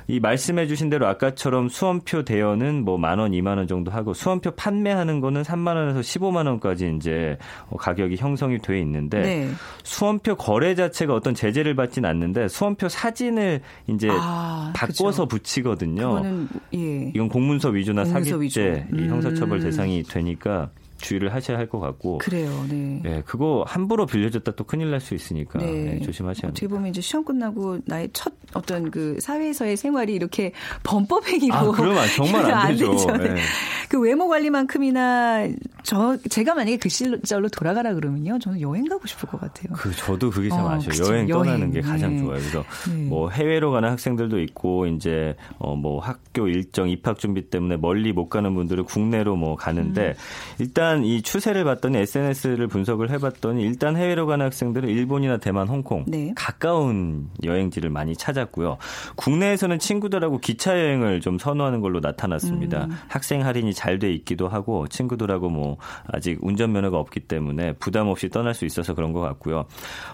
[0.08, 4.52] 이 말씀해 주신 대로 아까처럼 수험표 대여는 뭐 만 원, 이만 원 정도 하고 수험표
[4.52, 7.36] 판매하는 거는 3만 원에서 15만 원까지 이제
[7.76, 9.50] 가격이 형성이 돼 있는데 네.
[9.82, 15.28] 수험표 거래 자체가 어떤 제재를 받진 않는데 수험표 사진을 이제 아, 바꿔서 그쵸.
[15.28, 16.08] 붙이거든요.
[16.08, 17.12] 그거는, 예.
[17.14, 18.60] 이건 공문서 위조나 공문서 사기죄 위조.
[18.92, 19.06] 음.
[19.10, 22.18] 형사처벌 대상이 되니까 주의를 하셔야 할 것 같고.
[22.18, 22.64] 그래요.
[22.70, 23.00] 네.
[23.02, 23.22] 네.
[23.26, 25.66] 그거 함부로 빌려줬다 또 큰일 날 수 있으니까 네.
[25.72, 26.48] 네, 조심하셔야 합니다.
[26.48, 30.52] 어떻게 보면 이제 시험 끝나고 나의 첫 어떤 그 사회에서의 생활이 이렇게
[30.84, 32.90] 범법 행위로 아, 그러면 정말 안 되죠.
[32.90, 33.10] 안 되죠.
[33.18, 33.34] 네.
[33.34, 33.40] 네.
[33.88, 35.48] 그 외모 관리만큼이나
[35.86, 38.40] 저 제가 만약에 그 시절로 돌아가라 그러면요.
[38.40, 39.72] 저는 여행 가고 싶을 것 같아요.
[39.74, 41.12] 그 저도 그게 참 어, 아쉬워요.
[41.12, 41.70] 여행 떠나는.
[41.70, 42.18] 게 가장 네.
[42.22, 42.38] 좋아요.
[42.38, 43.04] 그래서 네.
[43.04, 48.28] 뭐 해외로 가는 학생들도 있고 이제 어 뭐 학교 일정 입학 준비 때문에 멀리 못
[48.30, 50.14] 가는 분들은 국내로 뭐 가는데 음.
[50.58, 56.32] 일단 이 추세를 봤더니 SNS를 분석을 해봤더니 일단 해외로 가는 학생들은 일본이나 대만, 홍콩 네.
[56.34, 58.78] 가까운 여행지를 많이 찾았고요.
[59.16, 62.86] 국내에서는 친구들하고 기차 여행을 좀 선호하는 걸로 나타났습니다.
[62.86, 62.98] 음.
[63.08, 65.75] 학생 할인이 잘 돼 있기도 하고 친구들하고 뭐
[66.12, 69.66] 아직 운전면허가 없기 때문에 부담 없이 떠날 수 있어서 그런 것 같고요.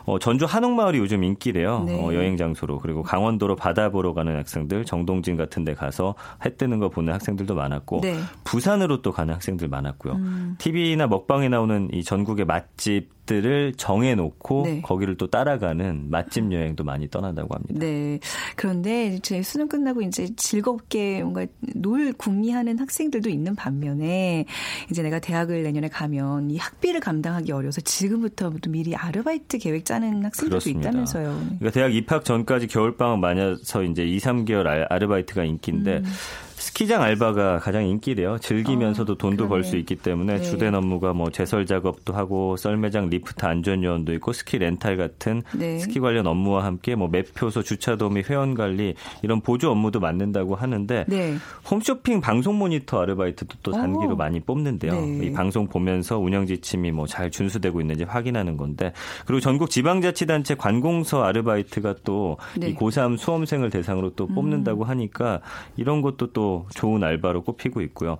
[0.04, 1.84] 어, 전주 한옥마을이 요즘 인기래요.
[1.86, 2.00] 네.
[2.00, 6.78] 어, 여행 장소로 그리고 강원도로 바다 보러 가는 학생들 정동진 같은 데 가서 해 뜨는
[6.78, 8.18] 거 보는 학생들도 많았고 네.
[8.44, 10.14] 부산으로 또 가는 학생들 많았고요.
[10.14, 10.56] 음.
[10.58, 14.82] TV나 먹방에 나오는 이 전국의 맛집 들을 정해놓고 네.
[14.82, 17.74] 거기를 또 따라가는 맛집 여행도 많이 떠난다고 합니다.
[17.78, 18.18] 네.
[18.56, 24.44] 그런데 제 수능 끝나고 이제 즐겁게 뭔가 놀 궁리하는 학생들도 있는 반면에
[24.90, 30.48] 이제 내가 대학을 내년에 가면 이 학비를 감당하기 어려워서 지금부터부터 미리 아르바이트 계획 짜는 학생들도
[30.48, 30.90] 그렇습니다.
[30.90, 31.42] 있다면서요.
[31.58, 36.04] 그러니까 대학 입학 전까지 겨울방학 맞아서 이제 2, 3개월 아르바이트가 인기인데 음.
[36.72, 38.38] 스키장 알바가 가장 인기래요.
[38.38, 40.42] 즐기면서도 어, 돈도 벌 수 있기 때문에 네.
[40.42, 45.78] 주된 업무가 뭐 제설 작업도 하고 썰매장 리프트 안전 요원도 있고 스키 렌탈 같은 네.
[45.78, 51.04] 스키 관련 업무와 함께 뭐 매표소 주차 도우미 회원 관리 이런 보조 업무도 맡는다고 하는데
[51.08, 51.36] 네.
[51.70, 54.16] 홈쇼핑 방송 모니터 아르바이트도 또 단기로 오.
[54.16, 54.92] 많이 뽑는데요.
[54.98, 55.26] 네.
[55.26, 58.94] 이 방송 보면서 운영 지침이 뭐 잘 준수되고 있는지 확인하는 건데
[59.26, 62.74] 그리고 전국 지방자치단체 관공서 아르바이트가 또이 네.
[62.74, 64.88] 고3 수험생을 대상으로 또 뽑는다고 음.
[64.88, 65.40] 하니까
[65.76, 68.18] 이런 것도 또 좋은 알바로 꼽히고 있고요.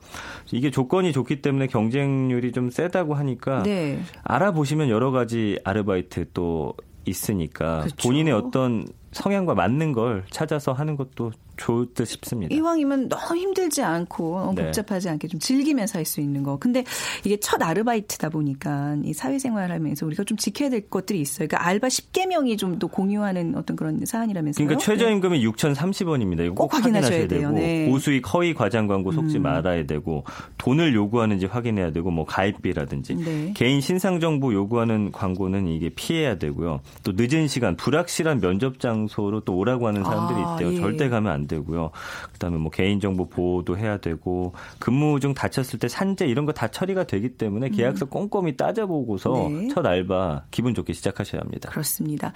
[0.51, 4.01] 이게 조건이 좋기 때문에 경쟁률이 좀 세다고 하니까 네.
[4.25, 6.75] 알아보시면 여러 가지 아르바이트 또
[7.05, 8.09] 있으니까 그렇죠.
[8.09, 12.55] 본인의 어떤 성향과 맞는 걸 찾아서 하는 것도 좋을 듯 싶습니다.
[12.55, 14.65] 이왕이면 너무 힘들지 않고 너무 네.
[14.65, 16.57] 복잡하지 않게 좀 즐기면서 할 수 있는 거.
[16.59, 16.83] 근데
[17.25, 21.47] 이게 첫 아르바이트다 보니까 이 사회생활하면서 우리가 좀 지켜야 될 것들이 있어요.
[21.47, 24.67] 그러니까 알바 10개명이 좀 또 공유하는 어떤 그런 사안이라면서요.
[24.67, 25.45] 그러니까 최저임금이 네.
[25.45, 26.41] 6,030원입니다.
[26.47, 27.29] 이거 꼭, 꼭 확인하셔야.
[27.29, 27.87] 되고 네.
[27.87, 29.43] 고수익 허위 과장 광고 속지 음.
[29.43, 30.25] 말아야 되고
[30.59, 33.53] 돈을 요구하는지 확인해야 되고 뭐 가입비라든지 네.
[33.55, 36.81] 개인 신상 정보 요구하는 광고는 이게 피해야 되고요.
[37.05, 40.69] 또 늦은 시간 불확실한 면접 장 소로 또 오라고 하는 사람들이 아, 있대요.
[40.69, 40.77] 아, 예.
[40.77, 41.91] 절대 가면 안 되고요.
[42.33, 47.05] 그다음에 뭐 개인정보 보호도 해야 되고 근무 중 다쳤을 때 산재 이런 거 다 처리가
[47.05, 48.11] 되기 때문에 계약서 음.
[48.11, 49.69] 꼼꼼히 따져보고서 네.
[49.69, 51.71] 첫 알바 기분 좋게 시작하셔야 합니다.
[51.71, 52.33] 그렇습니다.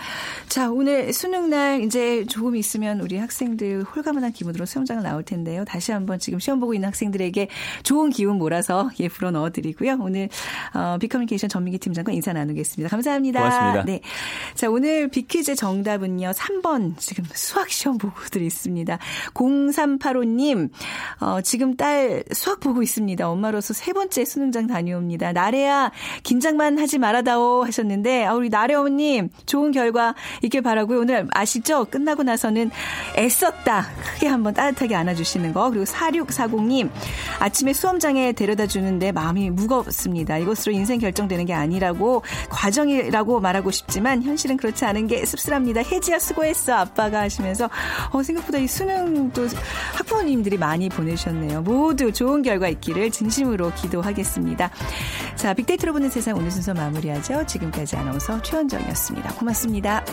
[0.49, 5.65] 자 오늘 수능 날 이제 조금 있으면 우리 학생들 홀가분한 기분으로 수영장을 나올 텐데요.
[5.65, 7.49] 다시 한번 지금 시험 보고 있는 학생들에게
[7.83, 9.99] 좋은 기운 몰아서 예 불어 넣어드리고요.
[10.01, 10.29] 오늘
[10.75, 12.89] 어, 비커뮤니케이션 전민기 팀장과 인사 나누겠습니다.
[12.91, 13.41] 감사합니다.
[13.41, 13.85] 고맙습니다.
[13.85, 14.01] 네.
[14.55, 18.99] 자 오늘 비퀴즈 정답은요 3번 지금 수학 시험 보고들 있습니다.
[19.35, 20.71] 0385님,
[21.21, 23.29] 어, 지금 딸 수학 보고 있습니다.
[23.29, 25.33] 엄마로서 세 번째 수능장 다녀옵니다.
[25.33, 25.93] 나래야,
[26.23, 31.01] 긴장만 하지 말아다오 하셨는데, 아, 우리 나래 어머님, 좋은 결과 있길 바라고요.
[31.01, 31.85] 오늘 아시죠?
[31.85, 32.71] 끝나고 나서는
[33.17, 33.87] 애썼다.
[34.15, 35.71] 크게 한번 따뜻하게 안아주시는 거.
[35.71, 36.91] 그리고 4640님,
[37.39, 40.39] 아침에 수험장에 데려다 주는데 마음이 무겁습니다.
[40.39, 45.83] 이것으로 인생 결정되는 게 아니라고, 과정이라고 말하고 싶지만, 현실은 그렇지 않은 게 씁쓸합니다.
[45.83, 46.75] 혜지야 수고 했어.
[46.75, 47.69] 아빠가 하시면서,
[48.13, 49.47] 어, 생각보다 이 수능 또
[49.95, 51.63] 학부모님들이 많이 보내주셨네요.
[51.63, 54.71] 모두 좋은 결과 있기를 진심으로 기도하겠습니다.
[55.37, 57.47] 자, 빅데이터로 보는 세상 오늘 순서 마무리하죠.
[57.47, 59.35] 지금까지 아나운서 최원정이었습니다.
[59.35, 60.05] 고맙습니다.